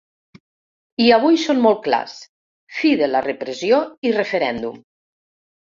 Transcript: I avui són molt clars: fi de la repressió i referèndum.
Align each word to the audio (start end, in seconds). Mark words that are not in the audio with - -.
I 1.07 1.11
avui 1.17 1.37
són 1.41 1.61
molt 1.67 1.83
clars: 1.89 2.15
fi 2.79 2.97
de 3.03 3.13
la 3.13 3.25
repressió 3.29 3.85
i 4.11 4.19
referèndum. 4.21 4.83